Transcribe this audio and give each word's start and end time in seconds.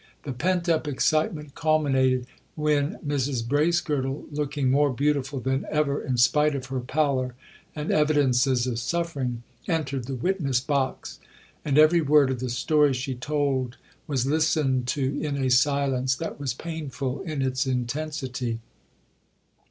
The 0.23 0.33
pent 0.33 0.67
up 0.67 0.87
excitement 0.87 1.53
culminated 1.53 2.25
when 2.55 2.95
Mrs 3.05 3.47
Bracegirdle, 3.47 4.25
looking 4.31 4.71
more 4.71 4.89
beautiful 4.91 5.39
than 5.39 5.67
ever 5.69 6.03
in 6.03 6.17
spite 6.17 6.55
of 6.55 6.65
her 6.65 6.79
pallor 6.79 7.35
and 7.75 7.91
evidences 7.91 8.65
of 8.65 8.79
suffering, 8.79 9.43
entered 9.67 10.05
the 10.05 10.15
witness 10.15 10.59
box; 10.59 11.19
and 11.63 11.77
every 11.77 12.01
word 12.01 12.31
of 12.31 12.39
the 12.39 12.49
story 12.49 12.93
she 12.95 13.13
told 13.13 13.77
was 14.07 14.25
listened 14.25 14.87
to 14.87 15.19
in 15.21 15.37
a 15.37 15.51
silence 15.51 16.15
that 16.15 16.39
was 16.39 16.55
painful 16.55 17.21
in 17.21 17.43
its 17.43 17.67
intensity. 17.67 18.57